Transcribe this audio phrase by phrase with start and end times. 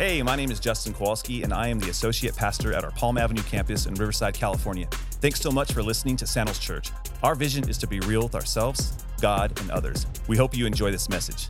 [0.00, 3.18] Hey, my name is Justin Kowalski, and I am the associate pastor at our Palm
[3.18, 4.88] Avenue campus in Riverside, California.
[5.20, 6.90] Thanks so much for listening to Sandals Church.
[7.22, 10.06] Our vision is to be real with ourselves, God, and others.
[10.26, 11.48] We hope you enjoy this message.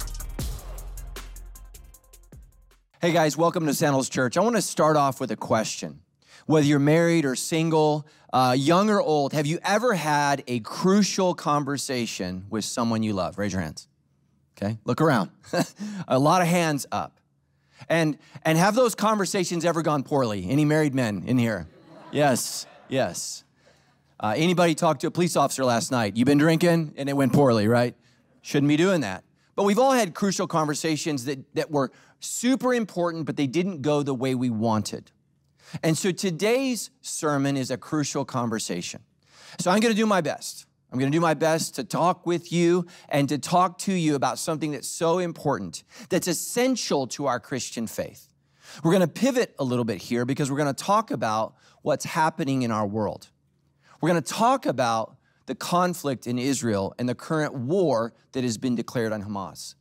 [3.01, 4.37] Hey guys, welcome to Sandals Church.
[4.37, 6.01] I want to start off with a question.
[6.47, 11.35] Whether you're married or single, uh, young or old, have you ever had a crucial
[11.35, 13.39] conversation with someone you love?
[13.39, 13.87] Raise your hands.
[14.61, 15.31] Okay, look around.
[16.09, 17.20] a lot of hands up.
[17.89, 20.49] And and have those conversations ever gone poorly?
[20.49, 21.67] Any married men in here?
[22.13, 23.45] Yes, yes.
[24.19, 26.17] Uh, anybody talked to a police officer last night?
[26.17, 27.95] You've been drinking and it went poorly, right?
[28.43, 29.25] Shouldn't be doing that.
[29.57, 31.91] But we've all had crucial conversations that, that were
[32.21, 35.11] super important, but they didn't go the way we wanted.
[35.83, 39.01] And so today's sermon is a crucial conversation.
[39.59, 40.67] So I'm going to do my best.
[40.93, 44.17] I'm going to do my best to talk with you and to talk to you
[44.17, 48.29] about something that's so important, that's essential to our Christian faith.
[48.83, 52.05] We're going to pivot a little bit here because we're going to talk about what's
[52.05, 53.29] happening in our world.
[54.01, 58.59] We're going to talk about the conflict in Israel and the current war that has
[58.59, 59.75] been declared on Hamas.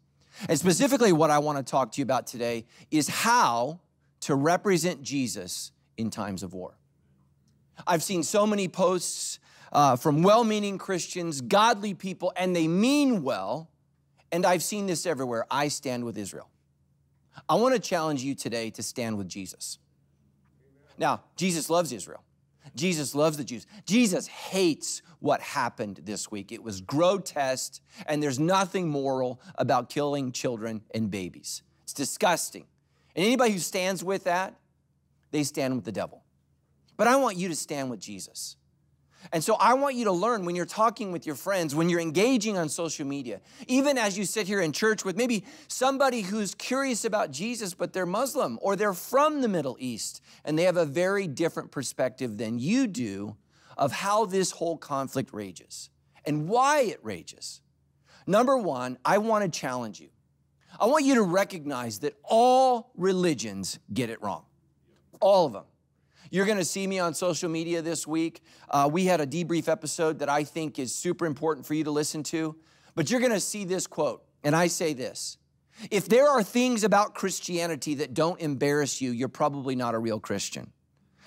[0.47, 3.79] And specifically, what I want to talk to you about today is how
[4.21, 6.77] to represent Jesus in times of war.
[7.85, 9.39] I've seen so many posts
[9.71, 13.69] uh, from well meaning Christians, godly people, and they mean well.
[14.31, 15.45] And I've seen this everywhere.
[15.49, 16.49] I stand with Israel.
[17.47, 19.79] I want to challenge you today to stand with Jesus.
[20.97, 22.23] Now, Jesus loves Israel.
[22.75, 23.65] Jesus loves the Jews.
[23.85, 26.51] Jesus hates what happened this week.
[26.51, 31.63] It was grotesque, and there's nothing moral about killing children and babies.
[31.83, 32.65] It's disgusting.
[33.15, 34.55] And anybody who stands with that,
[35.31, 36.23] they stand with the devil.
[36.97, 38.57] But I want you to stand with Jesus.
[39.31, 41.99] And so I want you to learn when you're talking with your friends, when you're
[41.99, 46.55] engaging on social media, even as you sit here in church with maybe somebody who's
[46.55, 50.77] curious about Jesus, but they're Muslim or they're from the Middle East and they have
[50.77, 53.35] a very different perspective than you do
[53.77, 55.89] of how this whole conflict rages
[56.25, 57.61] and why it rages.
[58.25, 60.09] Number one, I want to challenge you.
[60.79, 64.45] I want you to recognize that all religions get it wrong,
[65.19, 65.63] all of them.
[66.31, 68.41] You're going to see me on social media this week.
[68.69, 71.91] Uh, we had a debrief episode that I think is super important for you to
[71.91, 72.55] listen to.
[72.95, 75.37] But you're going to see this quote, and I say this
[75.89, 80.19] If there are things about Christianity that don't embarrass you, you're probably not a real
[80.19, 80.71] Christian.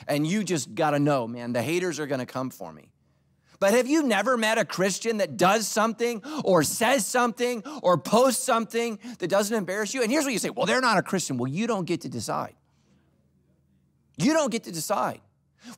[0.06, 2.90] And you just got to know, man, the haters are going to come for me.
[3.60, 8.42] But have you never met a Christian that does something or says something or posts
[8.42, 10.02] something that doesn't embarrass you?
[10.02, 11.38] And here's what you say well, they're not a Christian.
[11.38, 12.54] Well, you don't get to decide.
[14.16, 15.20] You don't get to decide.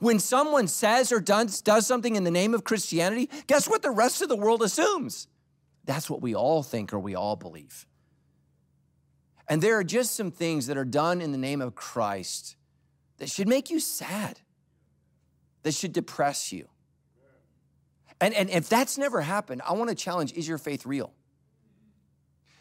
[0.01, 3.91] When someone says or does, does something in the name of Christianity, guess what the
[3.91, 5.29] rest of the world assumes?
[5.85, 7.87] That's what we all think or we all believe.
[9.47, 12.57] And there are just some things that are done in the name of Christ
[13.19, 14.41] that should make you sad,
[15.63, 16.69] that should depress you.
[18.21, 21.13] And, and if that's never happened, I want to challenge is your faith real?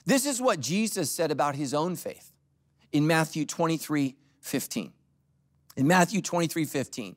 [0.06, 2.34] This is what Jesus said about his own faith
[2.92, 4.92] in Matthew 23 15.
[5.76, 7.16] In Matthew 23 15,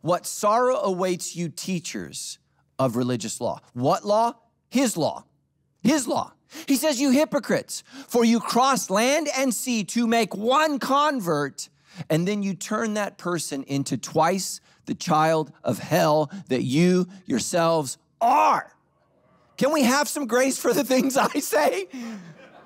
[0.00, 2.38] what sorrow awaits you, teachers
[2.78, 3.60] of religious law.
[3.74, 4.34] What law?
[4.70, 5.24] His law.
[5.82, 6.32] His law.
[6.66, 11.68] He says, You hypocrites, for you cross land and sea to make one convert,
[12.08, 17.98] and then you turn that person into twice the child of hell that you yourselves
[18.20, 18.72] are.
[19.56, 21.88] Can we have some grace for the things I say?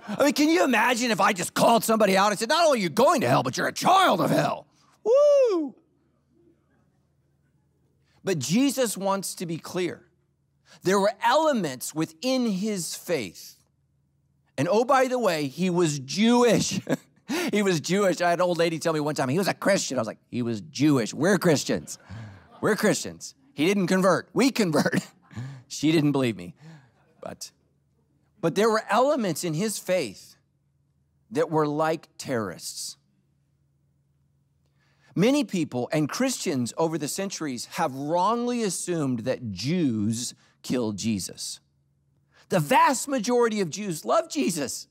[0.07, 2.79] I mean, can you imagine if I just called somebody out and said, Not only
[2.79, 4.67] are you going to hell, but you're a child of hell?
[5.05, 5.75] Woo!
[8.25, 10.03] But Jesus wants to be clear.
[10.83, 13.57] There were elements within his faith.
[14.57, 16.81] And oh, by the way, he was Jewish.
[17.53, 18.21] he was Jewish.
[18.21, 19.99] I had an old lady tell me one time he was a Christian.
[19.99, 21.12] I was like, he was Jewish.
[21.12, 21.99] We're Christians.
[22.61, 23.35] We're Christians.
[23.55, 24.29] He didn't convert.
[24.33, 25.07] We convert.
[25.69, 26.55] she didn't believe me.
[27.21, 27.51] But
[28.41, 30.37] but there were elements in his faith
[31.31, 32.97] that were like terrorists.
[35.14, 41.61] Many people and Christians over the centuries have wrongly assumed that Jews killed Jesus.
[42.49, 44.88] The vast majority of Jews love Jesus.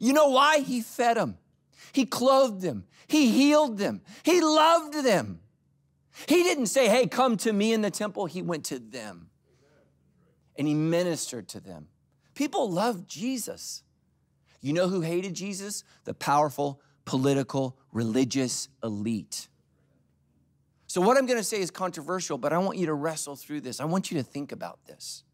[0.00, 0.60] You know why?
[0.60, 1.38] He fed them,
[1.92, 5.40] He clothed them, He healed them, He loved them.
[6.26, 8.26] He didn't say, Hey, come to me in the temple.
[8.26, 9.30] He went to them
[10.56, 11.88] and He ministered to them.
[12.34, 13.82] People love Jesus.
[14.60, 15.84] You know who hated Jesus?
[16.04, 19.48] The powerful, political, religious elite.
[20.92, 23.62] So, what I'm going to say is controversial, but I want you to wrestle through
[23.62, 23.80] this.
[23.80, 25.24] I want you to think about this.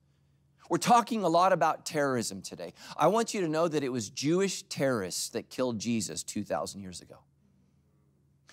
[0.70, 2.75] We're talking a lot about terrorism today.
[2.96, 7.00] I want you to know that it was Jewish terrorists that killed Jesus 2,000 years
[7.00, 7.16] ago.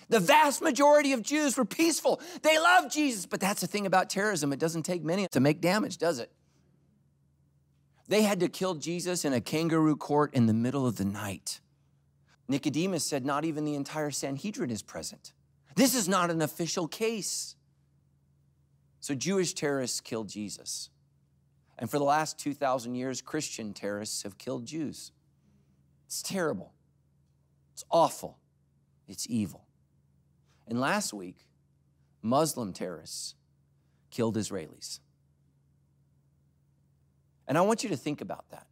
[0.08, 2.20] The vast majority of Jews were peaceful.
[2.42, 3.24] They loved Jesus.
[3.24, 6.32] But that's the thing about terrorism it doesn't take many to make damage, does it?
[8.08, 11.60] They had to kill Jesus in a kangaroo court in the middle of the night.
[12.48, 15.34] Nicodemus said, Not even the entire Sanhedrin is present.
[15.76, 17.54] This is not an official case.
[18.98, 20.90] So, Jewish terrorists killed Jesus.
[21.78, 25.12] And for the last 2,000 years, Christian terrorists have killed Jews.
[26.06, 26.72] It's terrible.
[27.74, 28.38] It's awful.
[29.06, 29.66] It's evil.
[30.66, 31.46] And last week,
[32.22, 33.34] Muslim terrorists
[34.10, 35.00] killed Israelis.
[37.46, 38.66] And I want you to think about that.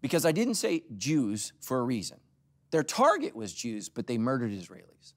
[0.00, 2.20] Because I didn't say Jews for a reason.
[2.74, 5.12] Their target was Jews, but they murdered Israelis.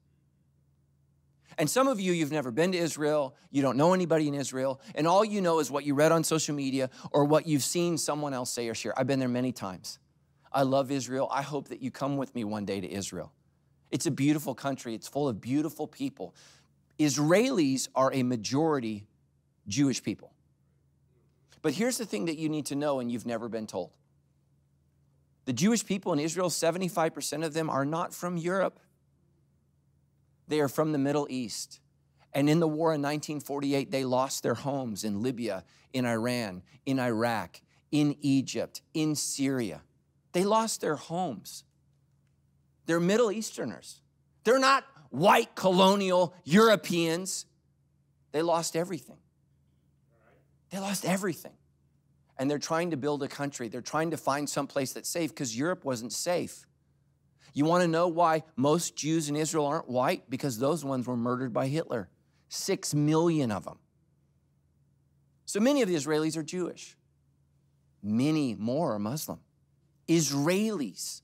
[1.58, 4.80] And some of you, you've never been to Israel, you don't know anybody in Israel,
[4.94, 7.98] and all you know is what you read on social media or what you've seen
[7.98, 8.96] someone else say or share.
[8.96, 9.98] I've been there many times.
[10.52, 11.28] I love Israel.
[11.32, 13.32] I hope that you come with me one day to Israel.
[13.90, 16.36] It's a beautiful country, it's full of beautiful people.
[16.96, 19.08] Israelis are a majority
[19.66, 20.32] Jewish people.
[21.62, 23.90] But here's the thing that you need to know, and you've never been told.
[25.48, 28.78] The Jewish people in Israel, 75% of them are not from Europe.
[30.46, 31.80] They are from the Middle East.
[32.34, 35.64] And in the war in 1948, they lost their homes in Libya,
[35.94, 39.80] in Iran, in Iraq, in Egypt, in Syria.
[40.32, 41.64] They lost their homes.
[42.84, 44.02] They're Middle Easterners.
[44.44, 47.46] They're not white colonial Europeans.
[48.32, 49.16] They lost everything.
[50.68, 51.57] They lost everything.
[52.38, 53.68] And they're trying to build a country.
[53.68, 56.64] They're trying to find some place that's safe because Europe wasn't safe.
[57.52, 60.30] You want to know why most Jews in Israel aren't white?
[60.30, 62.08] Because those ones were murdered by Hitler.
[62.48, 63.78] Six million of them.
[65.44, 66.96] So many of the Israelis are Jewish.
[68.02, 69.40] Many more are Muslim.
[70.06, 71.22] Israelis.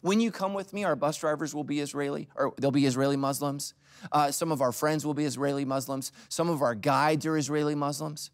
[0.00, 3.16] When you come with me, our bus drivers will be Israeli, or they'll be Israeli
[3.16, 3.74] Muslims.
[4.12, 6.12] Uh, some of our friends will be Israeli Muslims.
[6.28, 8.30] Some of our guides are Israeli Muslims.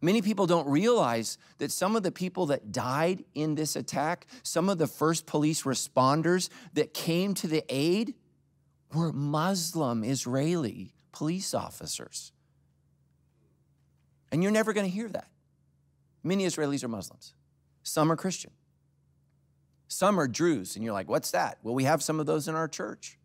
[0.00, 4.68] Many people don't realize that some of the people that died in this attack, some
[4.68, 8.14] of the first police responders that came to the aid,
[8.92, 12.32] were Muslim Israeli police officers.
[14.30, 15.28] And you're never going to hear that.
[16.22, 17.34] Many Israelis are Muslims,
[17.82, 18.50] some are Christian,
[19.88, 20.74] some are Druze.
[20.76, 21.58] And you're like, what's that?
[21.62, 23.18] Well, we have some of those in our church.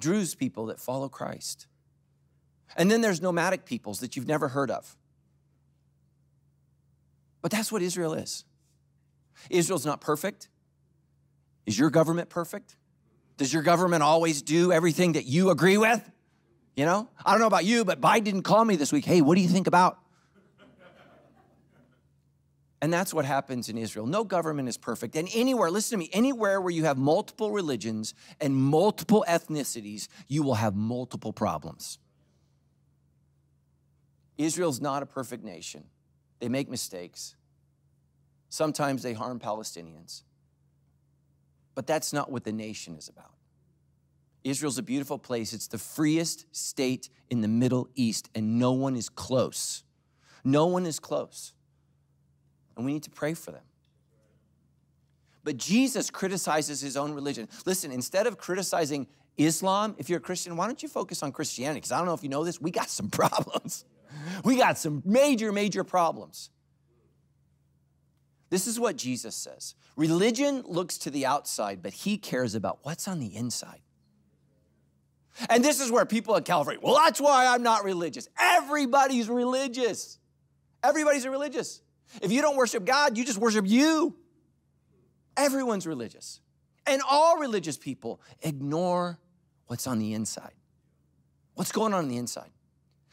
[0.00, 1.66] Druze people that follow Christ.
[2.76, 4.96] And then there's nomadic peoples that you've never heard of.
[7.44, 8.42] But that's what Israel is.
[9.50, 10.48] Israel's not perfect.
[11.66, 12.74] Is your government perfect?
[13.36, 16.10] Does your government always do everything that you agree with?
[16.74, 19.04] You know, I don't know about you, but Biden didn't call me this week.
[19.04, 19.98] Hey, what do you think about?
[22.80, 24.06] And that's what happens in Israel.
[24.06, 25.14] No government is perfect.
[25.14, 30.42] And anywhere, listen to me, anywhere where you have multiple religions and multiple ethnicities, you
[30.42, 31.98] will have multiple problems.
[34.38, 35.84] Israel's not a perfect nation.
[36.44, 37.36] They make mistakes.
[38.50, 40.24] Sometimes they harm Palestinians.
[41.74, 43.32] But that's not what the nation is about.
[44.44, 45.54] Israel's a beautiful place.
[45.54, 49.84] It's the freest state in the Middle East, and no one is close.
[50.44, 51.54] No one is close.
[52.76, 53.64] And we need to pray for them.
[55.44, 57.48] But Jesus criticizes his own religion.
[57.64, 59.06] Listen, instead of criticizing
[59.38, 61.78] Islam, if you're a Christian, why don't you focus on Christianity?
[61.78, 63.86] Because I don't know if you know this, we got some problems.
[64.44, 66.50] We got some major, major problems.
[68.50, 73.08] This is what Jesus says religion looks to the outside, but he cares about what's
[73.08, 73.80] on the inside.
[75.48, 78.28] And this is where people at Calvary, well, that's why I'm not religious.
[78.38, 80.18] Everybody's religious.
[80.82, 81.80] Everybody's religious.
[82.22, 84.14] If you don't worship God, you just worship you.
[85.36, 86.40] Everyone's religious.
[86.86, 89.18] And all religious people ignore
[89.66, 90.52] what's on the inside.
[91.54, 92.50] What's going on on the inside?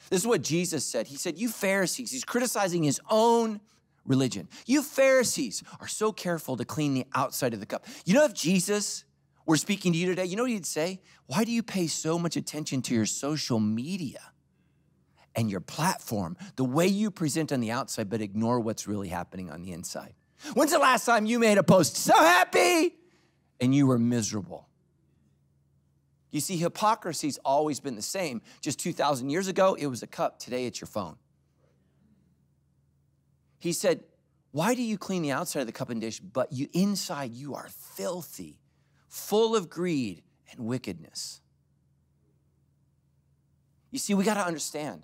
[0.10, 1.08] This is what Jesus said.
[1.08, 3.62] He said, You Pharisees, he's criticizing his own
[4.06, 4.48] religion.
[4.66, 7.86] You Pharisees are so careful to clean the outside of the cup.
[8.06, 9.06] You know, if Jesus
[9.46, 11.02] were speaking to you today, you know what he'd say?
[11.28, 14.20] Why do you pay so much attention to your social media
[15.36, 19.50] and your platform, the way you present on the outside, but ignore what's really happening
[19.50, 20.14] on the inside?
[20.54, 22.96] When's the last time you made a post so happy
[23.60, 24.68] and you were miserable?
[26.32, 28.42] You see, hypocrisy's always been the same.
[28.62, 30.40] Just 2,000 years ago, it was a cup.
[30.40, 31.18] Today, it's your phone.
[33.60, 34.04] He said,
[34.52, 37.54] Why do you clean the outside of the cup and dish, but you inside you
[37.54, 38.60] are filthy,
[39.08, 41.42] full of greed and wickedness?
[43.92, 45.04] You see, we got to understand.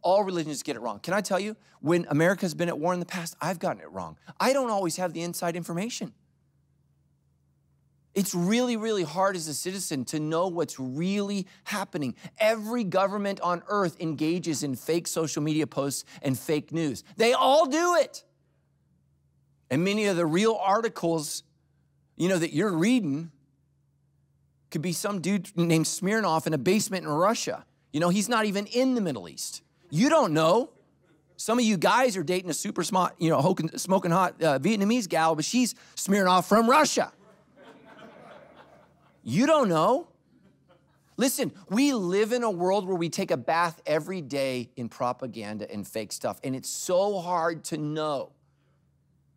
[0.00, 1.00] All religions get it wrong.
[1.00, 3.90] Can I tell you, when America's been at war in the past, I've gotten it
[3.90, 4.16] wrong.
[4.40, 6.14] I don't always have the inside information.
[8.18, 12.16] It's really, really hard as a citizen to know what's really happening.
[12.36, 17.04] Every government on earth engages in fake social media posts and fake news.
[17.16, 18.24] They all do it.
[19.70, 21.44] And many of the real articles,
[22.16, 23.30] you know, that you're reading
[24.72, 27.64] could be some dude named Smirnov in a basement in Russia.
[27.92, 29.62] You know, he's not even in the Middle East.
[29.90, 30.70] You don't know.
[31.36, 35.08] Some of you guys are dating a super smart, you know, smoking hot uh, Vietnamese
[35.08, 37.12] gal, but she's Smirnov from Russia.
[39.28, 40.08] You don't know.
[41.18, 45.70] Listen, we live in a world where we take a bath every day in propaganda
[45.70, 48.32] and fake stuff, and it's so hard to know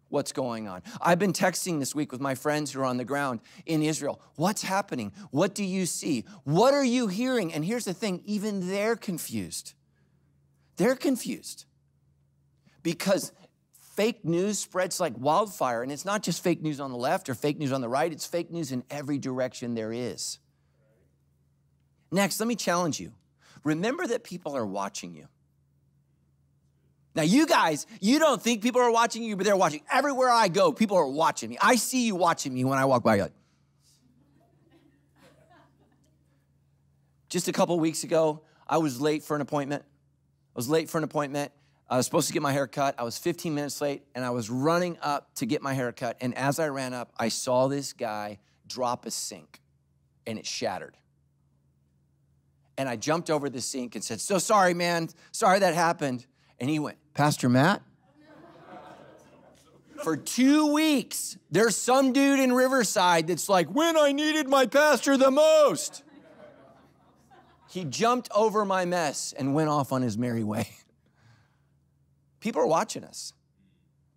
[0.08, 0.82] what's going on.
[1.02, 4.22] I've been texting this week with my friends who are on the ground in Israel.
[4.36, 5.12] What's happening?
[5.32, 6.24] What do you see?
[6.46, 7.54] What are you hearing?
[7.54, 9.74] And here's the thing even they're confused.
[10.78, 11.66] They're confused
[12.82, 13.34] because
[14.02, 15.84] fake news spreads like wildfire.
[15.84, 18.12] And it's not just fake news on the left or fake news on the right,
[18.12, 20.40] it's fake news in every direction there is.
[22.12, 23.12] Next, let me challenge you.
[23.64, 25.28] Remember that people are watching you.
[27.14, 29.82] Now, you guys, you don't think people are watching you, but they're watching.
[29.92, 31.60] Everywhere I go, people are watching me.
[31.62, 33.18] I see you watching me when I walk by.
[33.18, 33.34] you Like,
[37.30, 39.84] Just a couple weeks ago, I was late for an appointment.
[39.84, 41.52] I was late for an appointment.
[41.92, 42.96] I was supposed to get my hair cut.
[42.98, 46.16] I was 15 minutes late, and I was running up to get my hair cut.
[46.22, 49.60] And as I ran up, I saw this guy drop a sink,
[50.26, 50.96] and it shattered.
[52.78, 55.10] And I jumped over the sink and said, So sorry, man.
[55.34, 56.26] Sorry that happened.
[56.62, 57.82] And he went, Pastor Matt?
[60.02, 65.18] For two weeks, there's some dude in Riverside that's like, when I needed my pastor
[65.18, 66.04] the most.
[67.70, 70.70] He jumped over my mess and went off on his merry way.
[72.42, 73.34] People are watching us.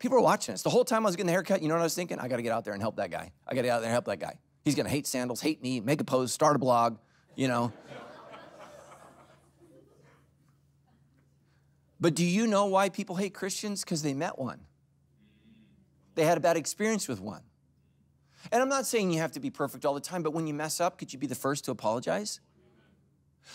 [0.00, 0.62] People are watching us.
[0.62, 2.18] The whole time I was getting the haircut, you know what I was thinking?
[2.18, 3.30] I got to get out there and help that guy.
[3.46, 4.38] I got to get out there and help that guy.
[4.64, 6.98] He's going to hate sandals, hate me, make a post, start a blog,
[7.36, 7.72] you know.
[12.00, 13.84] But do you know why people hate Christians?
[13.84, 14.60] Because they met one.
[16.16, 17.42] They had a bad experience with one.
[18.52, 20.52] And I'm not saying you have to be perfect all the time, but when you
[20.52, 22.40] mess up, could you be the first to apologize?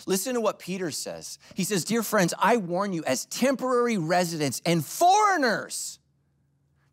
[0.06, 1.38] Listen to what Peter says.
[1.54, 5.98] He says, Dear friends, I warn you as temporary residents and foreigners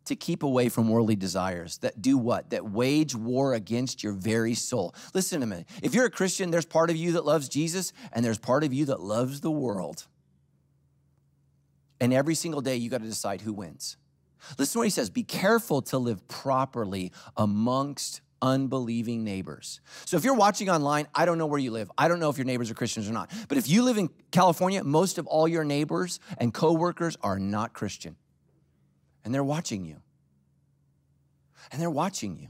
[0.06, 2.50] to keep away from worldly desires that do what?
[2.50, 4.94] That wage war against your very soul.
[5.14, 5.64] Listen to me.
[5.82, 8.72] If you're a Christian, there's part of you that loves Jesus and there's part of
[8.72, 10.06] you that loves the world.
[12.00, 13.96] And every single day, you got to decide who wins.
[14.58, 19.80] Listen to what he says be careful to live properly amongst unbelieving neighbors.
[20.04, 21.90] So if you're watching online, I don't know where you live.
[21.96, 23.30] I don't know if your neighbors are Christians or not.
[23.48, 27.72] But if you live in California, most of all your neighbors and coworkers are not
[27.72, 28.16] Christian.
[29.24, 29.96] And they're watching you.
[31.70, 32.48] And they're watching you.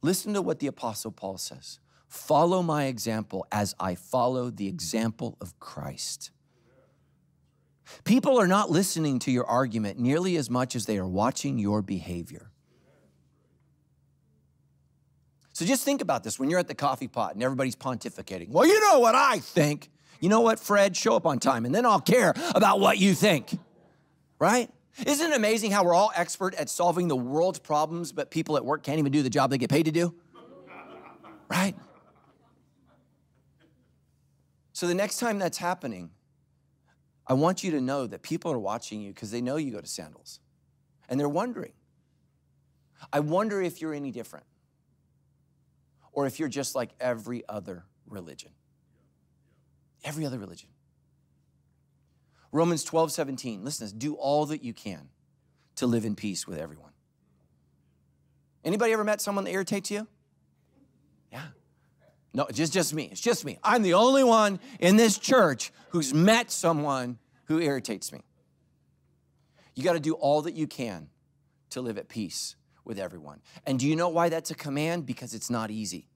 [0.00, 1.78] Listen to what the apostle Paul says.
[2.08, 6.30] Follow my example as I follow the example of Christ.
[8.04, 11.82] People are not listening to your argument nearly as much as they are watching your
[11.82, 12.51] behavior.
[15.52, 18.48] So just think about this when you're at the coffee pot and everybody's pontificating.
[18.48, 19.90] Well, you know what I think.
[20.20, 20.96] You know what, Fred?
[20.96, 23.58] Show up on time and then I'll care about what you think.
[24.38, 24.70] Right?
[25.06, 28.64] Isn't it amazing how we're all expert at solving the world's problems, but people at
[28.64, 30.14] work can't even do the job they get paid to do?
[31.48, 31.74] Right?
[34.72, 36.10] So the next time that's happening,
[37.26, 39.80] I want you to know that people are watching you because they know you go
[39.80, 40.40] to sandals
[41.08, 41.72] and they're wondering.
[43.12, 44.46] I wonder if you're any different
[46.12, 48.50] or if you're just like every other religion.
[50.04, 50.68] Every other religion.
[52.50, 53.64] Romans 12, 17.
[53.64, 53.92] Listen this.
[53.92, 55.08] Do all that you can
[55.76, 56.90] to live in peace with everyone.
[58.64, 60.06] Anybody ever met someone that irritates you?
[61.32, 61.46] Yeah.
[62.34, 63.08] No, just, just me.
[63.10, 63.58] It's just me.
[63.62, 68.20] I'm the only one in this church who's met someone who irritates me.
[69.74, 71.08] You got to do all that you can
[71.70, 73.40] to live at peace with everyone.
[73.66, 75.06] And do you know why that's a command?
[75.06, 76.08] Because it's not easy.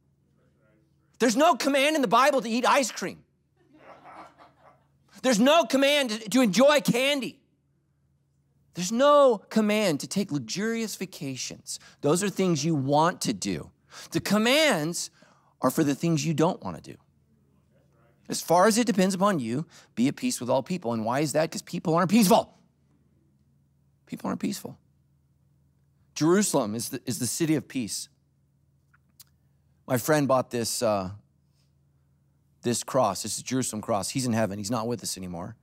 [1.19, 3.23] There's no command in the Bible to eat ice cream.
[5.23, 7.41] There's no command to, enjoy candy.
[8.75, 11.81] There's no command to take luxurious vacations.
[12.03, 13.71] Those are things you want to do.
[14.11, 15.11] The commands
[15.63, 16.99] are for the things you don't want to do.
[18.29, 20.93] As far as it depends upon you, be at peace with all people.
[20.93, 21.43] And why is that?
[21.43, 22.55] Because people aren't peaceful.
[24.07, 24.79] People aren't peaceful.
[26.17, 28.09] Jerusalem is the, is the city of peace.
[29.87, 31.11] My friend bought this, uh,
[32.63, 33.23] this cross.
[33.23, 34.09] This is Jerusalem cross.
[34.11, 34.59] He's in heaven.
[34.59, 35.57] He's not with us anymore.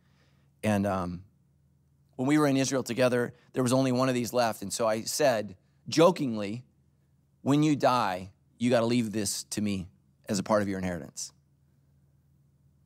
[0.63, 1.23] And um,
[2.15, 4.61] when we were in Israel together, there was only one of these left.
[4.61, 5.57] And so I said,
[5.89, 6.63] jokingly,
[7.41, 8.29] when you die,
[8.59, 9.89] you got to leave this to me
[10.29, 11.33] as a part of your inheritance.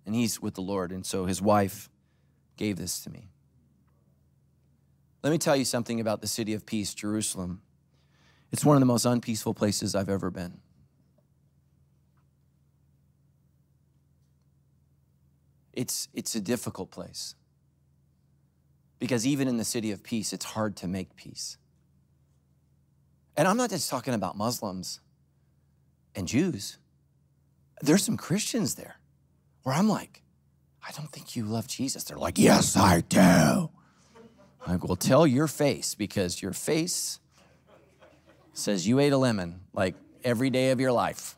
[0.06, 0.94] And he's with the Lord.
[0.94, 1.90] And so his wife
[2.56, 3.28] gave this to me.
[5.24, 7.62] Let me tell you something about the city of peace, Jerusalem.
[8.52, 10.60] It's one of the most unpeaceful places I've ever been.
[15.74, 17.36] It's, it's a difficult place.
[19.00, 21.58] Because even in the city of peace, it's hard to make peace.
[23.36, 25.00] And I'm not just talking about Muslims
[26.16, 26.80] and Jews.
[27.82, 28.96] There's some Christians there
[29.62, 30.24] where I'm like,
[30.88, 32.06] I don't think you love Jesus.
[32.06, 33.70] They're like, yes, I do.
[34.68, 37.20] Like, well, tell your face because your face
[38.54, 41.38] says you ate a lemon like every day of your life.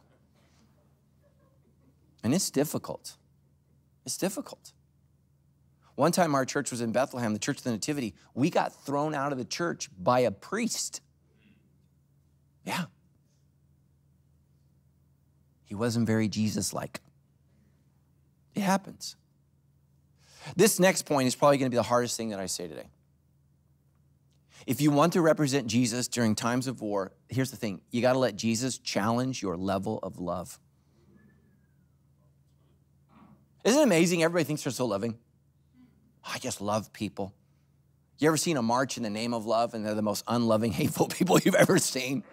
[2.23, 3.17] And it's difficult.
[4.05, 4.73] It's difficult.
[5.95, 8.15] One time our church was in Bethlehem, the Church of the Nativity.
[8.33, 11.01] We got thrown out of the church by a priest.
[12.65, 12.85] Yeah.
[15.65, 16.99] He wasn't very Jesus like.
[18.55, 19.17] It happens.
[20.55, 22.87] This next point is probably going to be the hardest thing that I say today.
[24.67, 28.13] If you want to represent Jesus during times of war, here's the thing you got
[28.13, 30.59] to let Jesus challenge your level of love.
[33.63, 34.23] Isn't it amazing?
[34.23, 35.17] Everybody thinks they're so loving.
[36.23, 37.33] I just love people.
[38.19, 40.71] You ever seen a march in the name of love and they're the most unloving,
[40.73, 42.23] hateful people you've ever seen?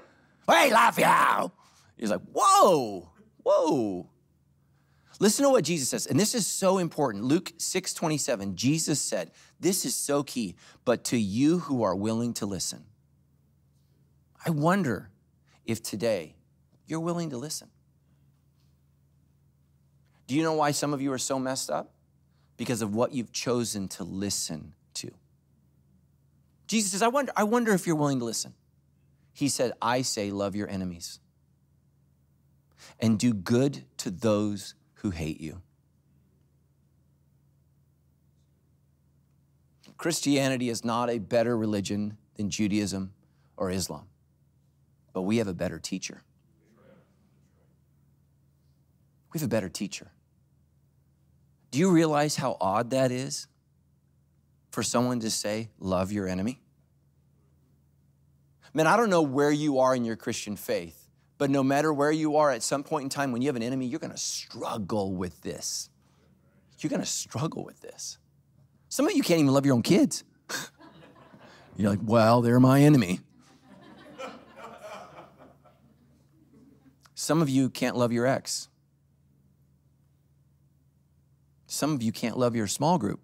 [0.49, 1.52] We love you.
[1.97, 3.11] He's like, whoa,
[3.42, 4.11] whoa.
[5.18, 7.25] Listen to what Jesus says, and this is so important.
[7.25, 12.34] Luke 6 27, Jesus said, This is so key, but to you who are willing
[12.34, 12.84] to listen.
[14.44, 15.10] I wonder
[15.64, 16.36] if today
[16.86, 17.68] you're willing to listen.
[20.26, 21.92] Do you know why some of you are so messed up?
[22.56, 25.10] Because of what you've chosen to listen to.
[26.66, 28.54] Jesus says, I wonder, I wonder if you're willing to listen.
[29.32, 31.20] He said, I say, love your enemies
[33.00, 35.62] and do good to those who hate you.
[39.97, 43.13] Christianity is not a better religion than Judaism
[43.56, 44.06] or Islam,
[45.13, 46.23] but we have a better teacher.
[49.32, 50.13] We have a better teacher.
[51.71, 53.49] Do you realize how odd that is
[54.71, 56.61] for someone to say, Love your enemy?
[58.73, 62.13] Man, I don't know where you are in your Christian faith, but no matter where
[62.13, 65.15] you are at some point in time, when you have an enemy, you're gonna struggle
[65.15, 65.89] with this.
[66.78, 68.19] You're gonna struggle with this.
[68.88, 70.25] Some of you can't even love your own kids.
[71.76, 73.20] You're like, well, they're my enemy.
[77.14, 78.68] Some of you can't love your ex.
[81.66, 83.20] Some of you can't love your small group.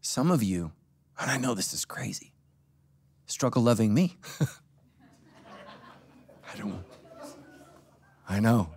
[0.00, 0.72] Some of you,
[1.18, 2.32] and I know this is crazy,
[3.26, 4.18] struggle loving me.
[4.40, 4.46] I
[6.58, 6.84] don't
[8.28, 8.70] I know.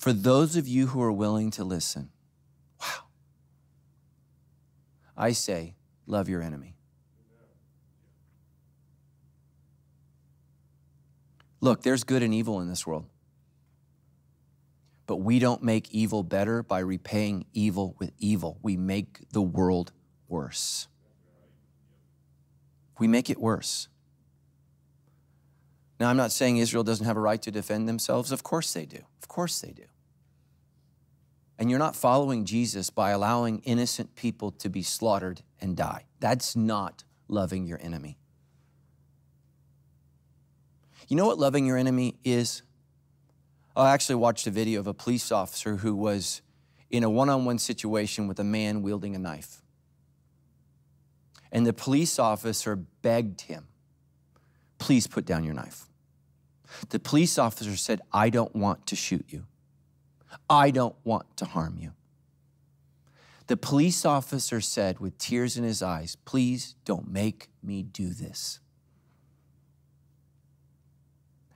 [0.00, 2.08] For those of you who are willing to listen,
[2.80, 3.04] wow,
[5.14, 5.74] I say,
[6.06, 6.74] love your enemy.
[11.60, 13.10] Look, there's good and evil in this world.
[15.06, 18.58] But we don't make evil better by repaying evil with evil.
[18.62, 19.92] We make the world
[20.28, 20.88] worse.
[22.98, 23.88] We make it worse.
[25.98, 28.32] Now, I'm not saying Israel doesn't have a right to defend themselves.
[28.32, 29.00] Of course they do.
[29.20, 29.84] Of course they do.
[31.60, 36.06] And you're not following Jesus by allowing innocent people to be slaughtered and die.
[36.18, 38.16] That's not loving your enemy.
[41.06, 42.62] You know what loving your enemy is?
[43.76, 46.40] I actually watched a video of a police officer who was
[46.88, 49.60] in a one on one situation with a man wielding a knife.
[51.52, 53.68] And the police officer begged him,
[54.78, 55.86] please put down your knife.
[56.88, 59.44] The police officer said, I don't want to shoot you.
[60.48, 61.92] I don't want to harm you.
[63.46, 68.60] The police officer said with tears in his eyes, Please don't make me do this.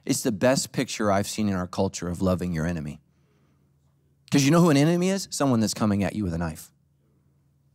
[0.04, 3.00] It's the best picture I've seen in our culture of loving your enemy.
[4.24, 5.28] Because you know who an enemy is?
[5.30, 6.72] Someone that's coming at you with a knife.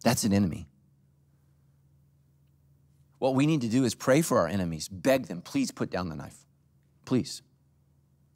[0.04, 0.68] That's an enemy.
[3.18, 6.10] What we need to do is pray for our enemies, beg them, please put down
[6.10, 6.46] the knife.
[7.06, 7.42] Please.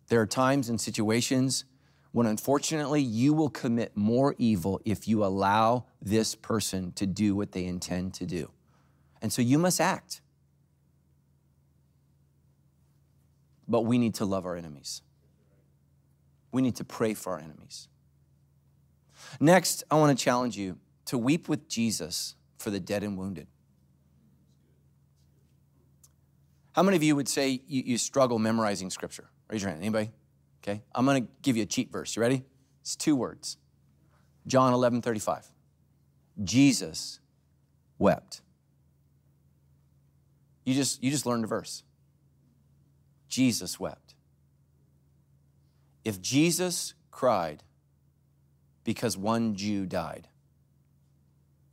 [0.08, 1.66] There are times and situations
[2.14, 7.52] when unfortunately you will commit more evil if you allow this person to do what
[7.52, 8.52] they intend to do.
[9.22, 10.22] And so you must act.
[13.68, 15.02] But we need to love our enemies.
[16.52, 17.88] We need to pray for our enemies.
[19.40, 23.48] Next, I want to challenge you to weep with Jesus for the dead and wounded.
[26.74, 29.30] How many of you would say you, you struggle memorizing scripture?
[29.50, 29.82] Raise your hand.
[29.82, 30.12] Anybody?
[30.64, 30.82] Okay.
[30.96, 32.16] I'm going to give you a cheat verse.
[32.16, 32.44] You ready?
[32.82, 33.58] It's two words.
[34.48, 35.48] John 11 35.
[36.44, 37.20] Jesus
[38.00, 38.42] wept.
[40.66, 41.84] You just, you just learned a verse.
[43.28, 44.16] Jesus wept.
[46.06, 47.64] If Jesus cried
[48.84, 50.28] because one Jew died,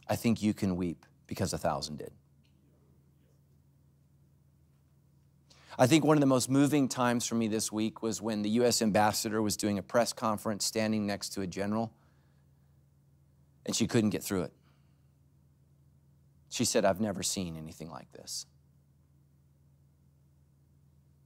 [0.08, 2.12] I think you can weep because a thousand did.
[5.80, 8.50] I think one of the most moving times for me this week was when the
[8.50, 8.82] U.S.
[8.82, 11.90] ambassador was doing a press conference standing next to a general,
[13.64, 14.52] and she couldn't get through it.
[16.50, 18.44] She said, I've never seen anything like this.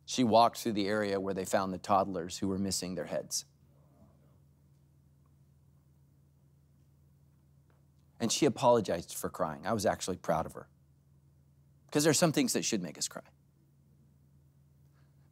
[0.07, 3.47] She walked through the area where they found the toddlers who were missing their heads.
[8.21, 9.67] And she apologized for crying.
[9.67, 10.69] I was actually proud of her.
[11.87, 13.23] Because there are some things that should make us cry.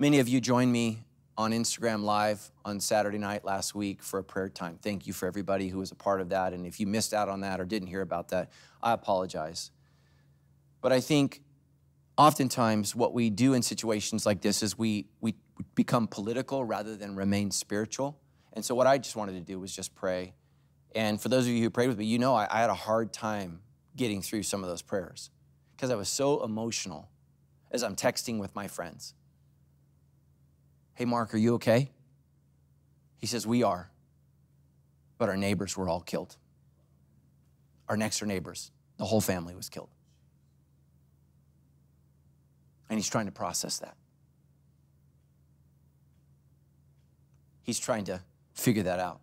[0.02, 1.04] Many of you joined me
[1.38, 4.76] on Instagram Live on Saturday night last week for a prayer time.
[4.82, 6.52] Thank you for everybody who was a part of that.
[6.52, 8.50] And if you missed out on that or didn't hear about that,
[8.82, 9.70] I apologize.
[10.80, 11.40] But I think
[12.18, 15.36] oftentimes what we do in situations like this is we, we
[15.76, 18.18] become political rather than remain spiritual.
[18.54, 20.34] And so what I just wanted to do was just pray.
[20.96, 22.74] And for those of you who prayed with me, you know I, I had a
[22.74, 23.60] hard time
[23.94, 25.30] getting through some of those prayers
[25.76, 27.08] because I was so emotional
[27.70, 29.14] as I'm texting with my friends.
[30.94, 31.90] Hey, Mark, are you okay?
[33.18, 33.90] He says, We are.
[35.18, 36.36] But our neighbors were all killed.
[37.88, 39.90] Our next door neighbors, the whole family was killed.
[42.90, 43.96] And he's trying to process that.
[47.62, 48.20] He's trying to
[48.54, 49.20] figure that out.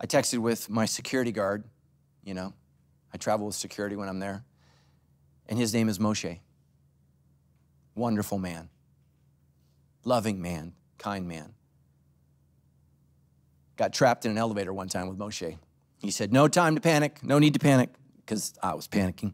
[0.00, 1.64] I texted with my security guard,
[2.24, 2.54] you know,
[3.12, 4.44] I travel with security when I'm there,
[5.48, 6.40] and his name is Moshe.
[7.94, 8.70] Wonderful man
[10.04, 11.54] loving man, kind man.
[13.76, 15.58] Got trapped in an elevator one time with Moshe.
[15.98, 19.32] He said, No time to panic, no need to panic, because I was panicking.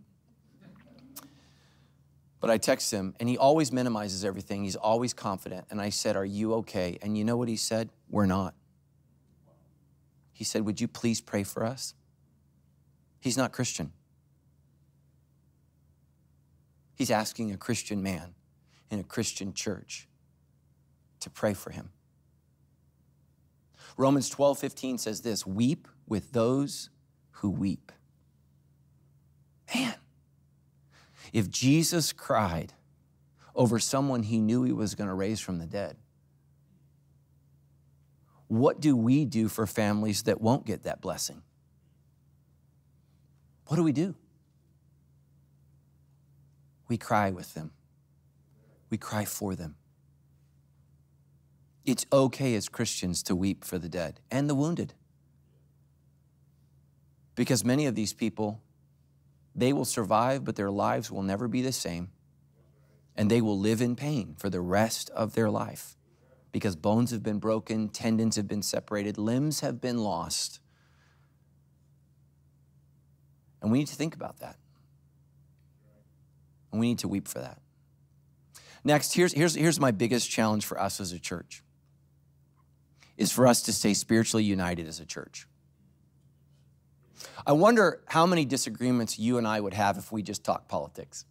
[2.41, 4.65] But I text him, and he always minimizes everything.
[4.65, 5.67] He's always confident.
[5.71, 6.99] And I said, Are you okay?
[7.03, 7.91] And you know what he said?
[8.09, 8.55] We're not.
[10.33, 11.95] He said, Would you please pray for us?
[13.21, 13.93] He's not Christian.
[16.95, 18.35] He's asking a Christian man
[18.91, 20.09] in a Christian church
[21.21, 21.91] to pray for him.
[23.97, 26.91] Romans 12, 15 says this weep with those
[27.33, 27.93] who weep.
[29.75, 29.95] Man,
[31.33, 32.73] if Jesus cried
[33.55, 35.97] over someone he knew he was going to raise from the dead,
[38.49, 41.43] what do we do for families that won't get that blessing?
[43.67, 44.17] What do we do?
[46.89, 47.71] We cry with them,
[48.89, 49.77] we cry for them.
[51.85, 54.95] It's okay as Christians to weep for the dead and the wounded.
[57.35, 58.61] Because many of these people,
[59.55, 62.11] they will survive, but their lives will never be the same.
[63.17, 65.97] And they will live in pain for the rest of their life
[66.53, 70.61] because bones have been broken, tendons have been separated, limbs have been lost.
[73.63, 74.57] And we need to think about that.
[76.73, 77.59] And we need to weep for that.
[78.85, 81.63] Next, here's, here's, here's my biggest challenge for us as a church
[83.21, 85.47] is for us to stay spiritually united as a church.
[87.47, 91.27] I wonder how many disagreements you and I would have if we just talked politics.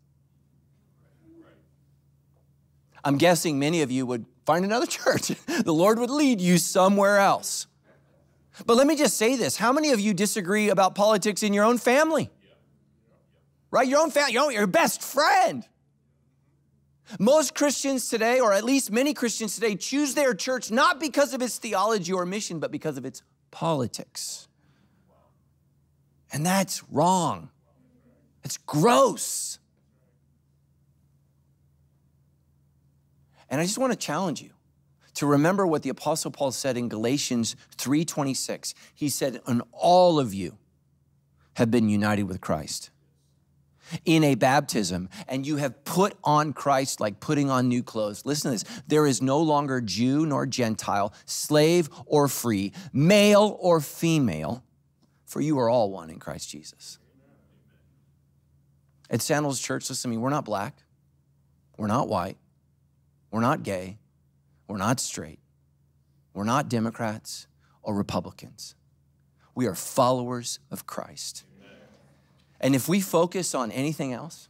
[3.04, 5.30] I'm guessing many of you would find another church.
[5.48, 7.66] the Lord would lead you somewhere else.
[8.68, 11.64] But let me just say this how many of you disagree about politics in your
[11.64, 12.30] own family?
[13.72, 13.88] Right?
[13.88, 15.66] Your own family, your your best friend.
[17.18, 21.42] Most Christians today, or at least many Christians today, choose their church not because of
[21.42, 24.48] its theology or mission, but because of its politics.
[26.32, 27.50] And that's wrong.
[28.44, 29.60] It's gross.
[33.50, 34.52] And I just want to challenge you
[35.16, 38.76] to remember what the apostle Paul said in Galatians 3:26.
[38.94, 40.58] He said, "And all of you
[41.56, 42.92] have been united with Christ."
[44.06, 48.52] In a baptism and you have put on Christ like putting on new clothes, listen
[48.52, 54.64] to this there is no longer Jew nor Gentile, slave or free, male or female,
[55.26, 57.00] for you are all one in Christ Jesus.
[59.10, 60.84] At Sandals Church, listen to me, we're not black,
[61.78, 62.38] we're not white,
[63.32, 63.98] we're not gay,
[64.68, 65.40] we're not straight,
[66.34, 67.48] we're not Democrats
[67.82, 68.76] or Republicans.
[69.56, 71.44] We are followers of Christ.
[72.62, 74.50] And if we focus on anything else,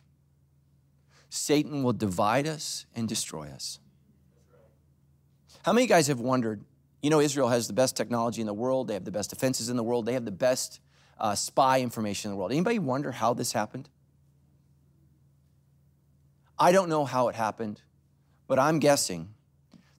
[1.30, 3.80] Satan will divide us and destroy us.
[5.64, 6.64] How many guys have wondered?
[7.02, 9.70] You know, Israel has the best technology in the world, they have the best defenses
[9.70, 10.80] in the world, they have the best
[11.20, 12.52] uh, spy information in the world.
[12.52, 13.90] Anybody wonder how this happened?
[16.58, 17.82] I don't know how it happened,
[18.48, 19.30] but I'm guessing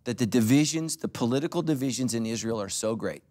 [0.05, 3.23] that the divisions, the political divisions in Israel are so great.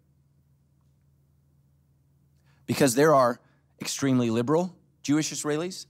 [2.66, 3.40] Because there are
[3.80, 5.86] extremely liberal Jewish Israelis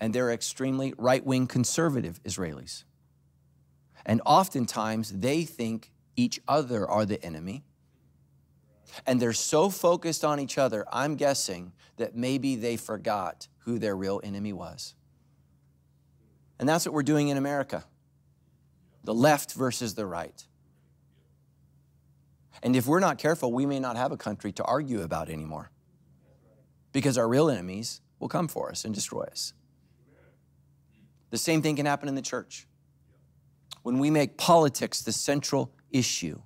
[0.00, 2.84] and there are extremely right wing conservative Israelis.
[4.04, 7.62] And oftentimes they think each other are the enemy.
[9.06, 13.96] And they're so focused on each other, I'm guessing that maybe they forgot who their
[13.96, 14.94] real enemy was.
[16.58, 17.84] And that's what we're doing in America
[19.04, 20.46] the left versus the right.
[22.62, 25.71] And if we're not careful, we may not have a country to argue about anymore
[26.92, 29.52] because our real enemies will come for us and destroy us.
[31.30, 32.66] The same thing can happen in the church.
[33.82, 36.40] When we make politics the central issue,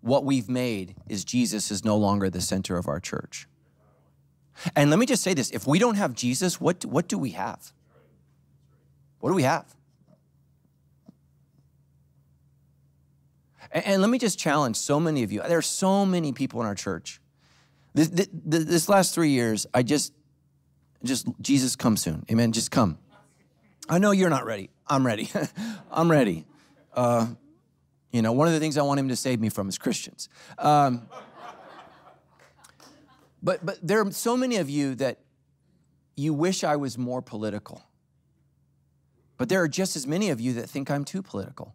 [0.00, 3.48] what we've made is Jesus is no longer the center of our church.
[4.76, 7.30] And let me just say this if we don't have Jesus, what, what do we
[7.30, 7.72] have?
[9.20, 9.74] What do we have?
[13.70, 15.40] And, and let me just challenge so many of you.
[15.40, 17.21] There are so many people in our church.
[17.94, 20.12] This, this, this last three years, I just,
[21.04, 22.24] just, Jesus, come soon.
[22.30, 22.52] Amen.
[22.52, 22.98] Just come.
[23.88, 24.70] I know you're not ready.
[24.86, 25.30] I'm ready.
[25.90, 26.46] I'm ready.
[26.94, 27.28] Uh,
[28.12, 30.28] you know, one of the things I want him to save me from is Christians.
[30.58, 31.08] Um,
[33.42, 35.18] but but there are so many of you that
[36.16, 37.82] you wish I was more political.
[39.38, 41.74] But there are just as many of you that think I'm too political.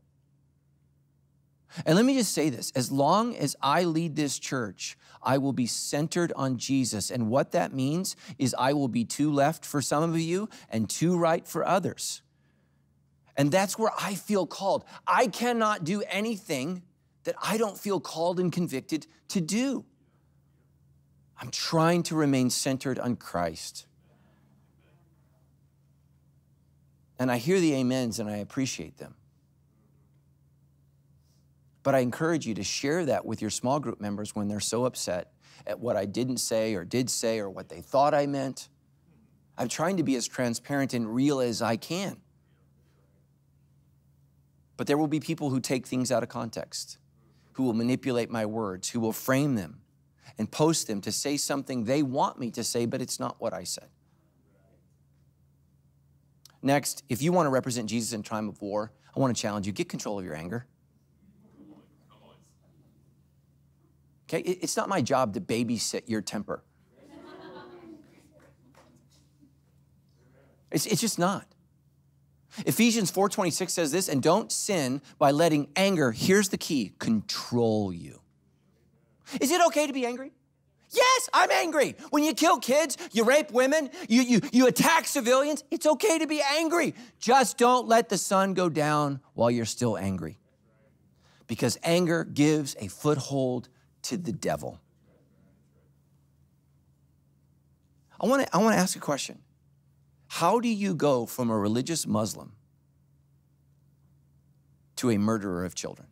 [1.85, 5.53] And let me just say this as long as I lead this church, I will
[5.53, 7.11] be centered on Jesus.
[7.11, 10.89] And what that means is I will be too left for some of you and
[10.89, 12.21] too right for others.
[13.35, 14.85] And that's where I feel called.
[15.05, 16.83] I cannot do anything
[17.25, 19.85] that I don't feel called and convicted to do.
[21.39, 23.85] I'm trying to remain centered on Christ.
[27.19, 29.16] And I hear the amens and I appreciate them.
[31.87, 34.83] But I encourage you to share that with your small group members when they're so
[34.83, 35.31] upset
[35.65, 38.67] at what I didn't say or did say or what they thought I meant.
[39.57, 42.17] I'm trying to be as transparent and real as I can.
[44.75, 46.97] But there will be people who take things out of context,
[47.53, 49.79] who will manipulate my words, who will frame them
[50.37, 53.53] and post them to say something they want me to say, but it's not what
[53.53, 53.87] I said.
[56.61, 59.67] Next, if you want to represent Jesus in time of war, I want to challenge
[59.67, 60.67] you get control of your anger.
[64.29, 66.63] Okay, it's not my job to babysit your temper.
[70.69, 71.45] It's, it's just not.
[72.65, 78.21] Ephesians 4:26 says this, and don't sin by letting anger, here's the key, control you.
[79.39, 80.31] Is it okay to be angry?
[80.89, 81.95] Yes, I'm angry.
[82.11, 86.27] When you kill kids, you rape women, you, you, you attack civilians, it's okay to
[86.27, 86.95] be angry.
[87.19, 90.39] Just don't let the sun go down while you're still angry.
[91.45, 93.67] Because anger gives a foothold
[94.03, 94.79] to the devil.
[98.19, 99.39] I want to I want to ask a question.
[100.27, 102.53] How do you go from a religious Muslim
[104.97, 106.07] to a murderer of children?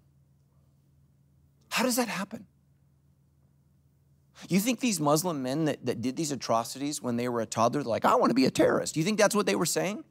[1.70, 2.46] How does that happen?
[4.48, 7.84] You think these Muslim men that, that did these atrocities when they were a toddler,
[7.84, 8.94] like, I want to be a terrorist?
[8.94, 10.04] Do you think that's what they were saying?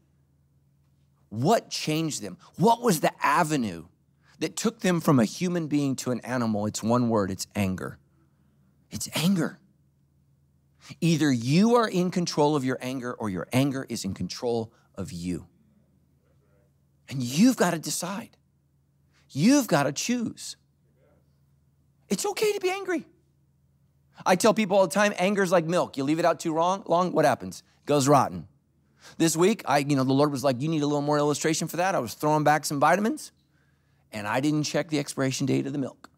[1.28, 2.38] What changed them?
[2.56, 3.86] What was the avenue
[4.40, 6.66] that took them from a human being to an animal?
[6.66, 7.98] It's one word it's anger.
[8.90, 9.58] It's anger.
[11.00, 15.12] Either you are in control of your anger or your anger is in control of
[15.12, 15.46] you.
[17.08, 18.36] And you've got to decide.
[19.30, 20.56] You've got to choose.
[22.08, 23.06] It's okay to be angry.
[24.24, 25.96] I tell people all the time, anger's like milk.
[25.96, 27.62] You leave it out too long, long, what happens?
[27.82, 28.46] It goes rotten.
[29.18, 31.68] This week, I, you know, the Lord was like, you need a little more illustration
[31.68, 31.94] for that.
[31.94, 33.32] I was throwing back some vitamins,
[34.14, 36.08] and I didn't check the expiration date of the milk.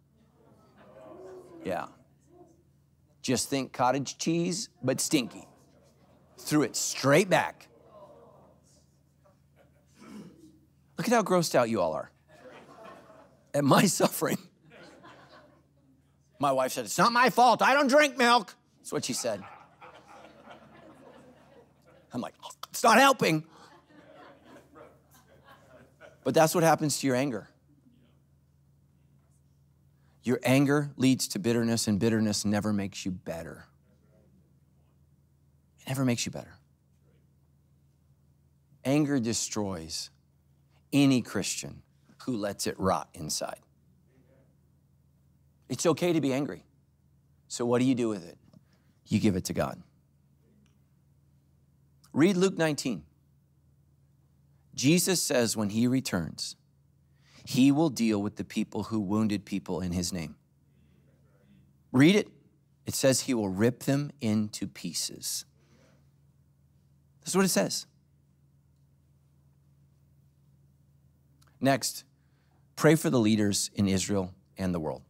[1.64, 1.86] Yeah.
[3.22, 5.48] Just think cottage cheese, but stinky.
[6.38, 7.68] Threw it straight back.
[10.96, 12.12] Look at how grossed out you all are
[13.52, 14.38] at my suffering.
[16.38, 17.62] My wife said, It's not my fault.
[17.62, 18.54] I don't drink milk.
[18.78, 19.42] That's what she said.
[22.12, 22.34] I'm like,
[22.70, 23.44] It's not helping.
[26.24, 27.48] But that's what happens to your anger.
[30.26, 33.66] Your anger leads to bitterness, and bitterness never makes you better.
[35.78, 36.58] It never makes you better.
[38.84, 40.10] Anger destroys
[40.92, 41.82] any Christian
[42.24, 43.60] who lets it rot inside.
[45.68, 46.64] It's okay to be angry.
[47.46, 48.36] So, what do you do with it?
[49.06, 49.80] You give it to God.
[52.12, 53.04] Read Luke 19.
[54.74, 56.56] Jesus says when he returns,
[57.46, 60.34] he will deal with the people who wounded people in his name.
[61.92, 62.28] Read it.
[62.86, 65.44] It says he will rip them into pieces.
[67.20, 67.86] That's what it says.
[71.60, 72.02] Next,
[72.74, 75.02] pray for the leaders in Israel and the world.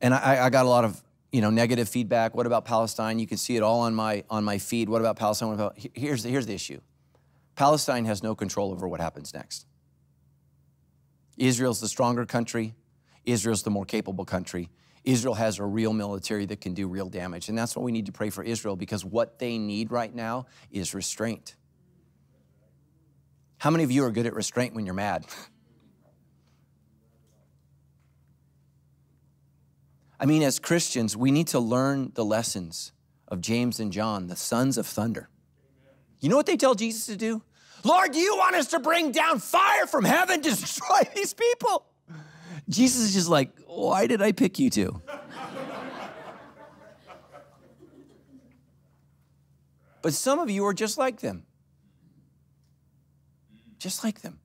[0.00, 2.34] And I, I, got a lot of you know negative feedback.
[2.34, 3.18] What about Palestine?
[3.18, 4.88] You can see it all on my on my feed.
[4.88, 5.48] What about Palestine?
[5.48, 6.80] What about, here's the, here's the issue.
[7.54, 9.66] Palestine has no control over what happens next.
[11.40, 12.74] Israel's the stronger country.
[13.24, 14.68] Israel's the more capable country.
[15.04, 17.48] Israel has a real military that can do real damage.
[17.48, 20.46] And that's what we need to pray for Israel because what they need right now
[20.70, 21.56] is restraint.
[23.56, 25.24] How many of you are good at restraint when you're mad?
[30.18, 32.92] I mean, as Christians, we need to learn the lessons
[33.28, 35.30] of James and John, the sons of thunder.
[36.20, 37.42] You know what they tell Jesus to do?
[37.84, 41.86] Lord, you want us to bring down fire from heaven destroy these people?
[42.68, 45.02] Jesus is just like, why did I pick you two?
[50.02, 51.44] but some of you are just like them.
[53.78, 54.38] Just like them.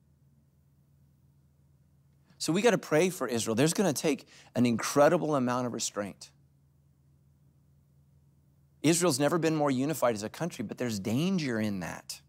[2.38, 3.54] So we got to pray for Israel.
[3.54, 6.30] There's going to take an incredible amount of restraint.
[8.82, 12.20] Israel's never been more unified as a country, but there's danger in that.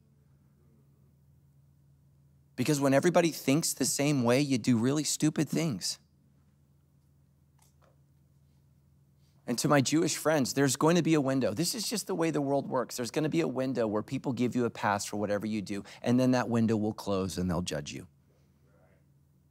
[2.58, 6.00] Because when everybody thinks the same way, you do really stupid things.
[9.46, 11.54] And to my Jewish friends, there's going to be a window.
[11.54, 12.98] This is just the way the world works.
[12.98, 15.62] There's going to be a window where people give you a pass for whatever you
[15.62, 18.08] do, and then that window will close and they'll judge you.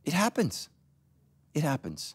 [0.05, 0.69] It happens.
[1.55, 2.15] It happens.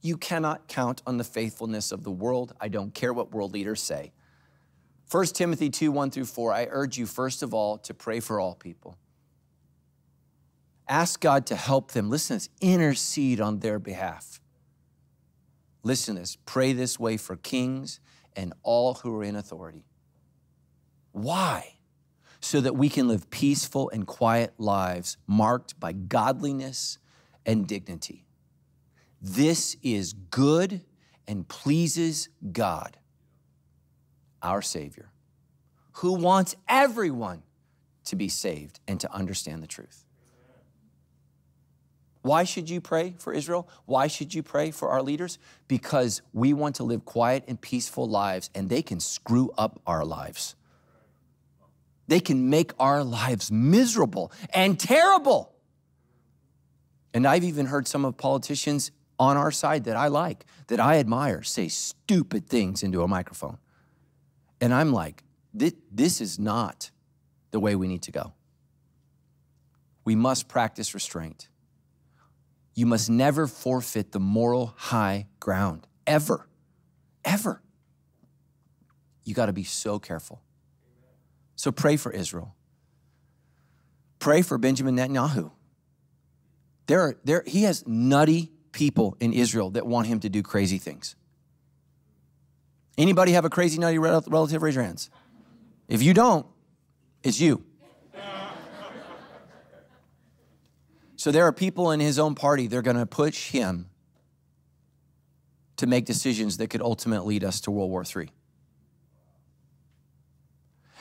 [0.00, 2.54] You cannot count on the faithfulness of the world.
[2.60, 4.12] I don't care what world leaders say.
[5.10, 8.40] 1 Timothy 2 1 through 4, I urge you, first of all, to pray for
[8.40, 8.96] all people.
[10.88, 12.08] Ask God to help them.
[12.08, 14.40] Listen to this, intercede on their behalf.
[15.82, 18.00] Listen to this, pray this way for kings
[18.34, 19.84] and all who are in authority.
[21.12, 21.74] Why?
[22.40, 26.98] So that we can live peaceful and quiet lives marked by godliness
[27.44, 28.26] and dignity.
[29.20, 30.82] This is good
[31.26, 32.96] and pleases God,
[34.42, 35.10] our Savior,
[35.94, 37.42] who wants everyone
[38.04, 40.04] to be saved and to understand the truth.
[42.28, 43.66] Why should you pray for Israel?
[43.86, 45.38] Why should you pray for our leaders?
[45.66, 50.04] Because we want to live quiet and peaceful lives, and they can screw up our
[50.04, 50.54] lives.
[52.06, 55.54] They can make our lives miserable and terrible.
[57.14, 60.98] And I've even heard some of politicians on our side that I like, that I
[60.98, 63.56] admire, say stupid things into a microphone.
[64.60, 65.22] And I'm like,
[65.54, 66.90] this is not
[67.52, 68.34] the way we need to go.
[70.04, 71.48] We must practice restraint.
[72.78, 76.46] You must never forfeit the moral high ground, ever,
[77.24, 77.60] ever.
[79.24, 80.40] You got to be so careful.
[81.56, 82.54] So pray for Israel.
[84.20, 85.50] Pray for Benjamin Netanyahu.
[86.86, 90.78] There, are, there, he has nutty people in Israel that want him to do crazy
[90.78, 91.16] things.
[92.96, 94.62] Anybody have a crazy nutty relative?
[94.62, 95.10] Raise your hands.
[95.88, 96.46] If you don't,
[97.24, 97.64] it's you.
[101.18, 103.90] So there are people in his own party, they're going to push him
[105.76, 108.30] to make decisions that could ultimately lead us to World War III.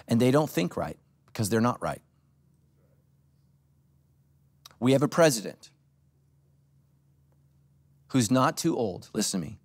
[0.07, 2.01] And they don't think right because they're not right.
[4.79, 5.69] We have a president
[8.07, 9.59] who's not too old, listen to me.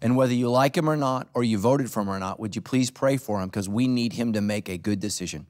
[0.00, 2.56] And whether you like him or not, or you voted for him or not, would
[2.56, 5.46] you please pray for him because we need him to make a good decision.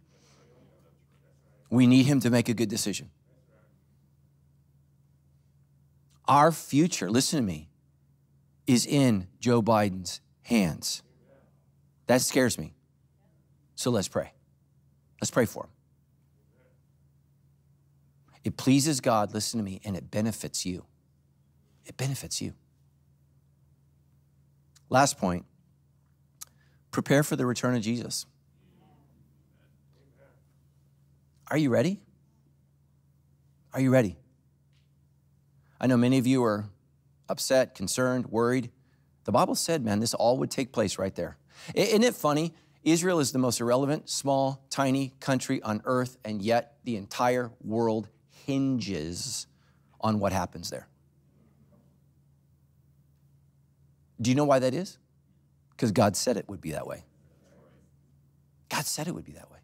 [1.71, 3.11] We need him to make a good decision.
[6.29, 7.71] Our future, listen to me,
[8.67, 11.03] is in Joe Biden's hands.
[12.07, 12.75] That scares me.
[13.75, 14.33] So let's pray.
[15.21, 15.71] Let's pray for him.
[18.45, 20.85] It pleases God, listen to me, and it benefits you.
[21.87, 22.53] It benefits you.
[24.91, 25.45] Last point
[26.91, 28.27] prepare for the return of Jesus.
[31.51, 32.01] Are you ready?
[33.73, 34.17] Are you ready?
[35.81, 36.67] I know many of you are
[37.29, 38.71] upset, concerned, worried.
[39.25, 41.37] The Bible said, man, this all would take place right there.
[41.75, 42.55] Isn't it funny?
[42.83, 48.09] Israel is the most irrelevant, small, tiny country on earth, and yet the entire world
[48.47, 49.47] hinges
[50.01, 50.89] on what happens there.
[54.21, 54.99] Do you know why that is?
[55.71, 57.05] Because God said it would be that way.
[58.69, 59.59] God said it would be that way.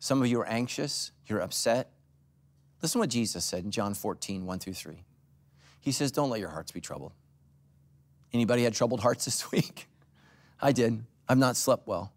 [0.00, 1.92] Some of you are anxious, you're upset.
[2.80, 5.04] Listen to what Jesus said in John 14, 1 through 3.
[5.80, 7.12] He says, Don't let your hearts be troubled.
[8.32, 9.88] Anybody had troubled hearts this week?
[10.60, 11.04] I did.
[11.28, 12.12] I've not slept well.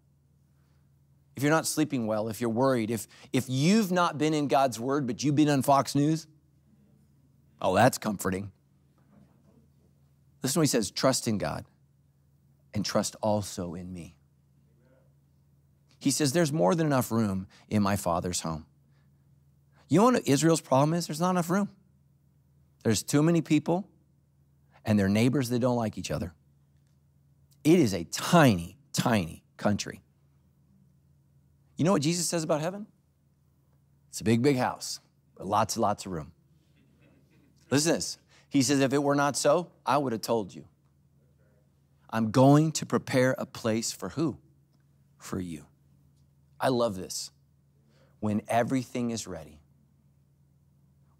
[1.36, 4.78] If you're not sleeping well, if you're worried, if, if you've not been in God's
[4.78, 6.26] word, but you've been on Fox News,
[7.60, 8.52] oh, that's comforting.
[10.42, 11.64] Listen to what he says trust in God
[12.74, 14.14] and trust also in me.
[15.98, 18.66] He says, There's more than enough room in my Father's home.
[19.92, 21.06] You know what Israel's problem is?
[21.06, 21.68] There's not enough room.
[22.82, 23.86] There's too many people,
[24.86, 26.32] and their neighbors that don't like each other.
[27.62, 30.00] It is a tiny, tiny country.
[31.76, 32.86] You know what Jesus says about heaven?
[34.08, 34.98] It's a big, big house,
[35.36, 36.32] but lots and lots of room.
[37.70, 38.16] Listen to this.
[38.48, 40.64] He says, If it were not so, I would have told you.
[42.08, 44.38] I'm going to prepare a place for who?
[45.18, 45.66] For you.
[46.58, 47.30] I love this.
[48.20, 49.58] When everything is ready.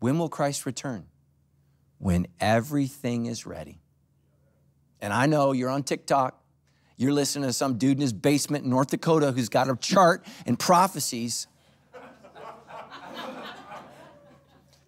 [0.02, 1.06] When will Christ return?
[1.98, 3.78] When everything is ready.
[5.00, 6.42] And I know you're on TikTok,
[6.96, 10.26] you're listening to some dude in his basement in North Dakota who's got a chart
[10.44, 11.46] and prophecies.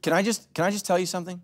[0.02, 1.40] Can I just can I just tell you something?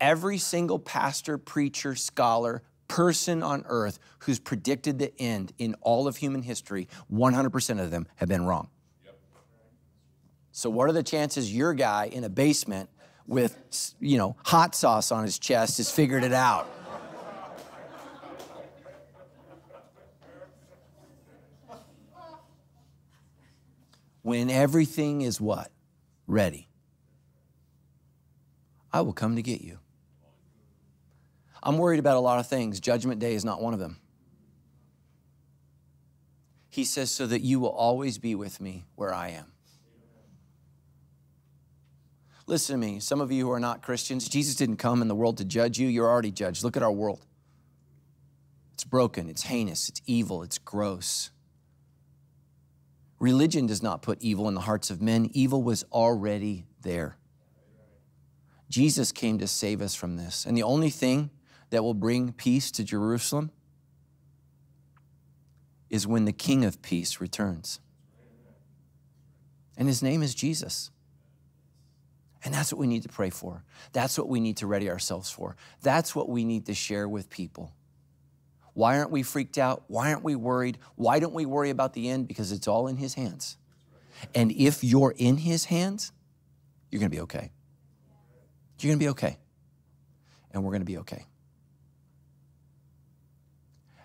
[0.00, 6.18] Every single pastor, preacher, scholar, person on earth who's predicted the end in all of
[6.18, 8.68] human history, 100% of them have been wrong.
[10.52, 12.90] So what are the chances your guy in a basement
[13.28, 16.68] with, you know, hot sauce on his chest has figured it out?
[24.22, 25.70] when everything is what?
[26.26, 26.68] Ready.
[28.92, 29.78] I will come to get you.
[31.62, 32.78] I'm worried about a lot of things.
[32.78, 33.98] Judgment Day is not one of them.
[36.68, 39.52] He says, so that you will always be with me where I am.
[42.48, 45.14] Listen to me, some of you who are not Christians, Jesus didn't come in the
[45.14, 45.86] world to judge you.
[45.86, 46.64] You're already judged.
[46.64, 47.26] Look at our world.
[48.72, 51.30] It's broken, it's heinous, it's evil, it's gross.
[53.18, 57.18] Religion does not put evil in the hearts of men, evil was already there.
[58.70, 60.46] Jesus came to save us from this.
[60.46, 61.28] And the only thing
[61.68, 63.50] that will bring peace to Jerusalem
[65.90, 67.80] is when the King of Peace returns.
[69.76, 70.90] And his name is Jesus.
[72.44, 73.64] And that's what we need to pray for.
[73.92, 75.56] That's what we need to ready ourselves for.
[75.82, 77.72] That's what we need to share with people.
[78.74, 79.82] Why aren't we freaked out?
[79.88, 80.78] Why aren't we worried?
[80.94, 82.28] Why don't we worry about the end?
[82.28, 83.56] Because it's all in His hands.
[84.34, 86.12] And if you're in His hands,
[86.90, 87.50] you're going to be okay.
[88.78, 89.38] You're going to be okay.
[90.52, 91.26] And we're going to be okay.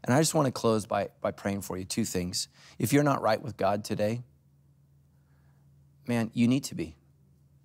[0.03, 2.47] And I just want to close by, by praying for you two things.
[2.79, 4.23] If you're not right with God today,
[6.07, 6.95] man, you need to be.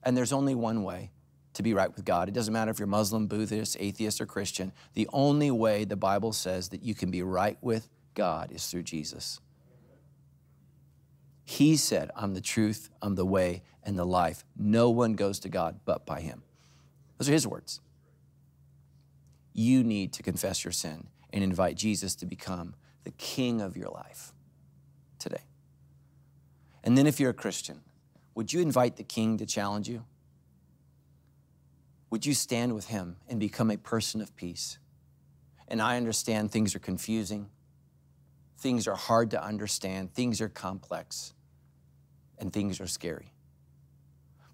[0.02, 1.10] And there's only one way
[1.54, 2.28] to be right with God.
[2.28, 4.72] It doesn't matter if you're Muslim, Buddhist, atheist, or Christian.
[4.94, 8.84] The only way the Bible says that you can be right with God is through
[8.84, 9.40] Jesus.
[11.44, 14.44] He said, I'm the truth, I'm the way, and the life.
[14.56, 16.42] No one goes to God but by Him.
[17.16, 17.80] Those are His words.
[19.54, 22.74] You need to confess your sin and invite Jesus to become
[23.04, 24.32] the King of your life
[25.18, 25.42] today.
[26.84, 27.80] And then, if you're a Christian,
[28.38, 30.04] would you invite the King to challenge you?
[32.10, 34.78] Would you stand with him and become a person of peace?
[35.66, 37.50] And I understand things are confusing,
[38.56, 41.34] things are hard to understand, things are complex,
[42.38, 43.32] and things are scary.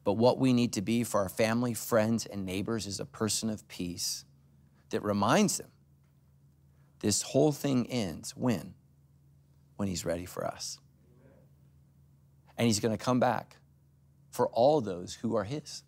[0.02, 3.50] But what we need to be for our family, friends, and neighbors is a person
[3.50, 4.24] of peace
[4.88, 5.68] that reminds them
[7.00, 8.72] this whole thing ends when?
[9.76, 10.78] When he's ready for us.
[12.56, 13.58] And he's going to come back
[14.34, 15.84] for all those who are his.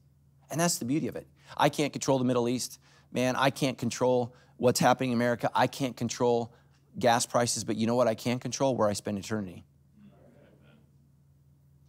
[0.50, 1.26] And that's the beauty of it.
[1.56, 2.78] I can't control the Middle East.
[3.10, 5.50] Man, I can't control what's happening in America.
[5.52, 6.54] I can't control
[6.96, 8.76] gas prices, but you know what I can't control?
[8.76, 9.64] Where I spend eternity.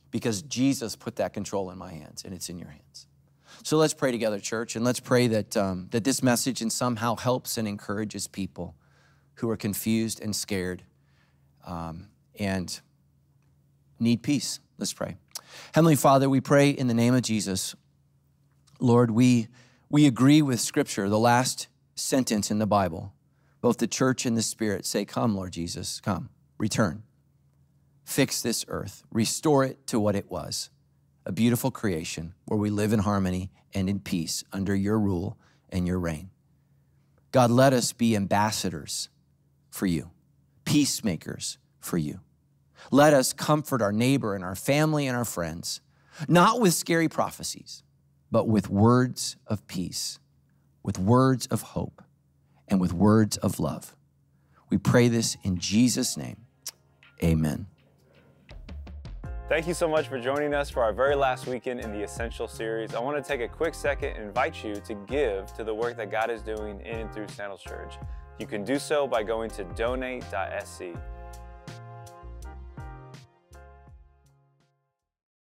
[0.09, 3.05] Because Jesus put that control in my hands and it's in your hands.
[3.61, 7.17] So let's pray together, church, and let's pray that, um, that this message and somehow
[7.17, 8.75] helps and encourages people
[9.35, 10.81] who are confused and scared
[11.67, 12.07] um,
[12.39, 12.79] and
[13.99, 14.59] need peace.
[14.79, 15.17] Let's pray.
[15.73, 17.75] Heavenly Father, we pray in the name of Jesus.
[18.79, 19.47] Lord, we,
[19.89, 23.13] we agree with Scripture, the last sentence in the Bible.
[23.61, 27.03] Both the church and the Spirit say, Come, Lord Jesus, come, return.
[28.03, 30.69] fix this earth, restore it to what it was
[31.25, 35.37] a beautiful creation where we live in harmony and in peace under your rule
[35.69, 36.29] and your reign.
[37.33, 39.09] God, let us be ambassadors
[39.69, 40.11] for you,
[40.63, 42.21] peacemakers for you.
[42.91, 45.81] Let us comfort our neighbor and our family and our friends,
[46.27, 47.83] not with scary prophecies,
[48.31, 50.19] but with words of peace,
[50.83, 52.01] with words of hope,
[52.67, 53.95] and with words of love.
[54.69, 56.37] We pray this in Jesus' name.
[57.23, 57.67] Amen.
[59.49, 62.49] Thank you so much for joining us for our very last weekend in the Essential
[62.49, 62.93] series.
[62.93, 65.95] I want to take a quick second and invite you to give to the work
[65.95, 67.95] that God is doing in and through Sandals Church.
[68.39, 70.81] You can do so by going to donate.sc.